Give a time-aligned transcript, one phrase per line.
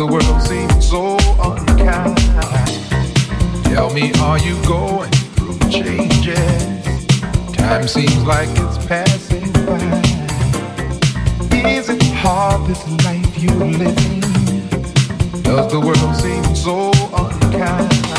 [0.00, 2.16] the world seem so unkind?
[3.64, 6.86] Tell me, are you going through changes?
[7.54, 10.00] Time seems like it's passing by.
[11.68, 14.20] Is it hard this life you're living?
[15.42, 18.09] Does the world seem so unkind?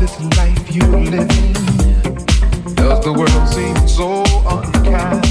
[0.00, 0.80] this life you?
[2.74, 5.22] Does the world seem so unkind?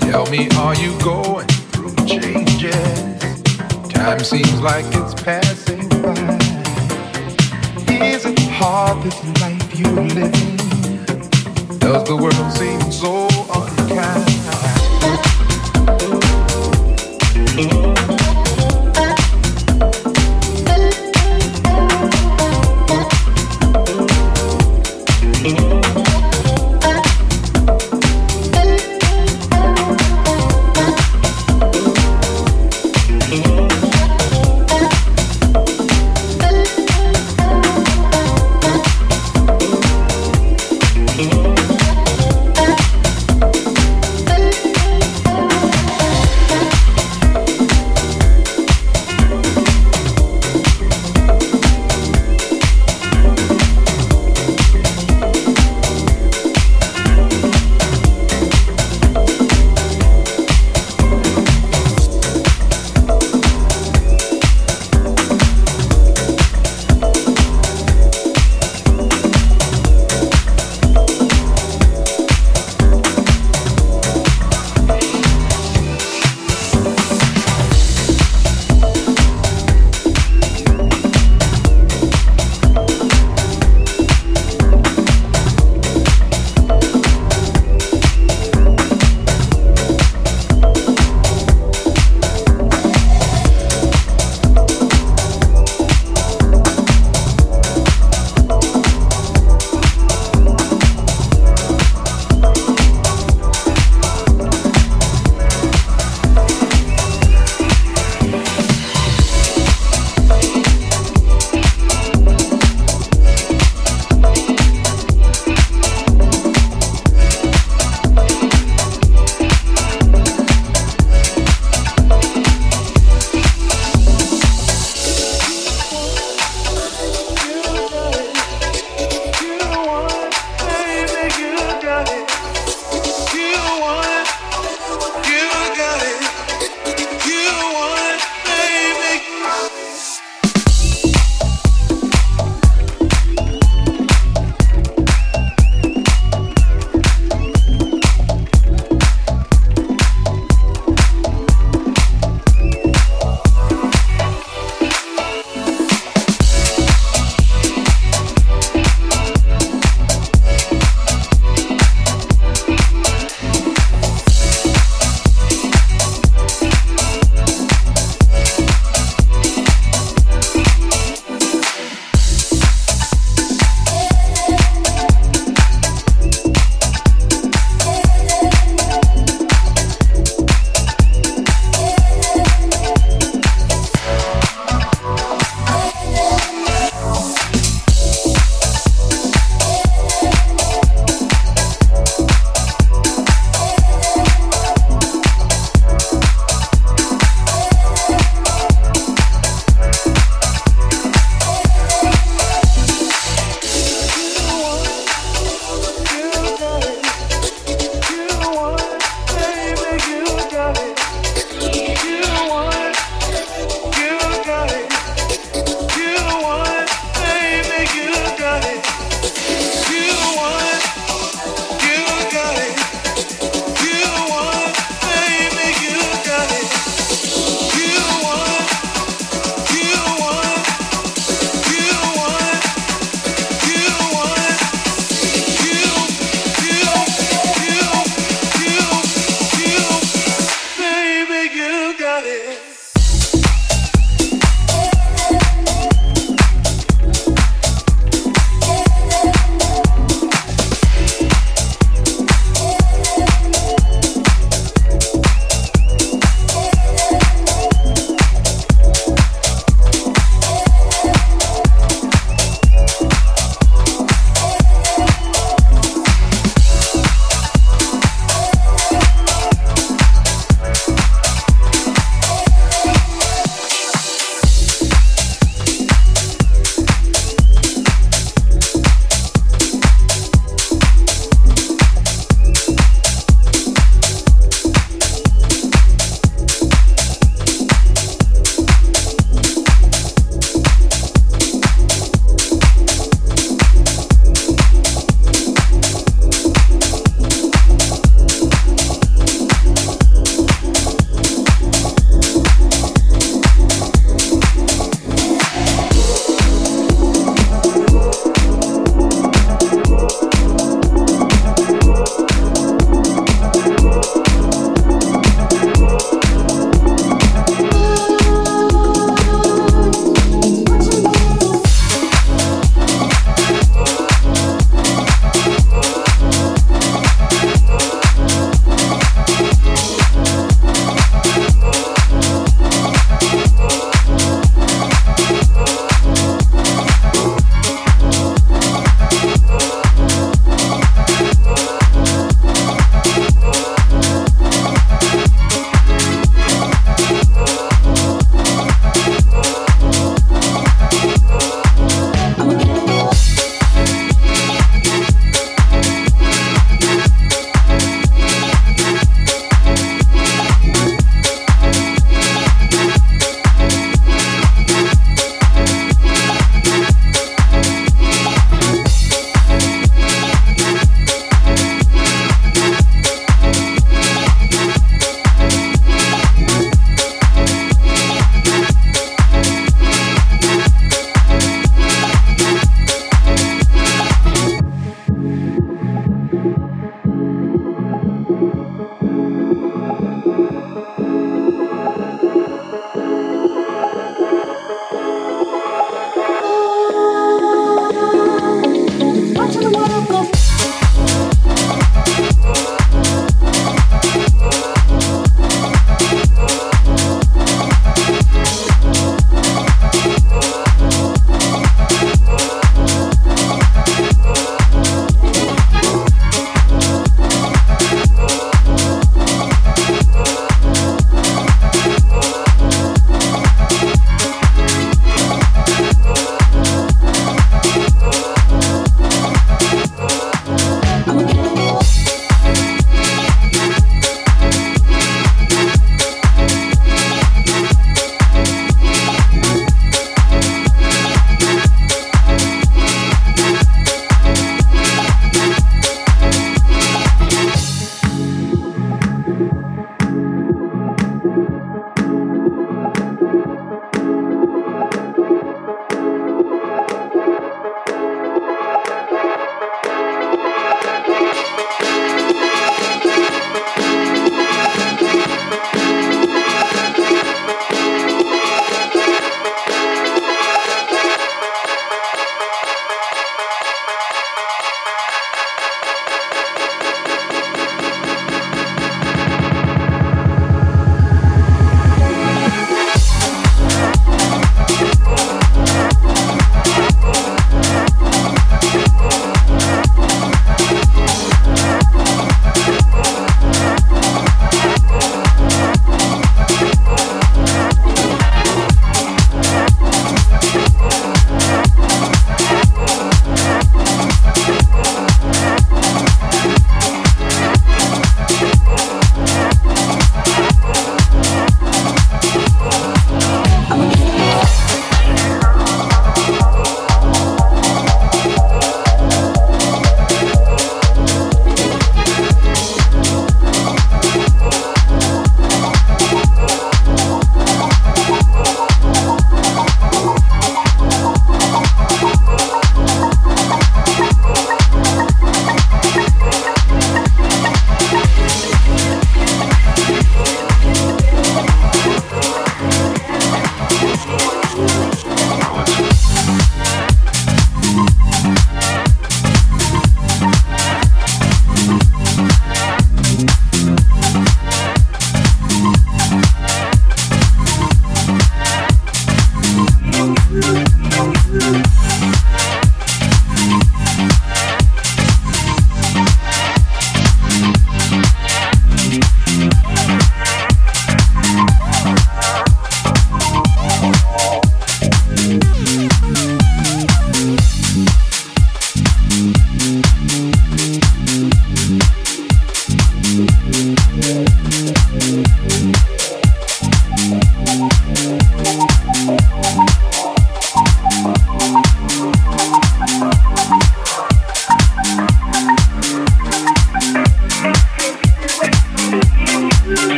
[0.00, 3.22] Tell me, are you going through changes?
[3.88, 6.38] Time seems like it's passing by.
[8.04, 11.78] Is it hard this life you live in?
[11.78, 14.39] Does the world seem so unkind?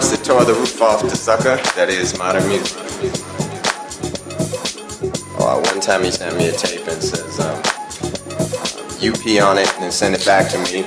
[0.00, 2.76] The roof off the sucker that is modern music.
[5.40, 7.56] Oh, one time he sent me a tape and says, um,
[9.00, 10.84] you pee on it and send it back to me.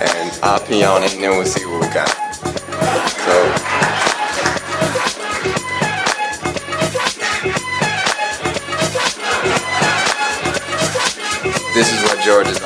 [0.00, 2.08] And I'll pee on it and then we'll see what we got.
[3.18, 3.34] So
[11.74, 12.57] this is what George is